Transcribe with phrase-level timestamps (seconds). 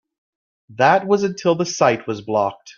[0.77, 2.69] That was until the site was blocked.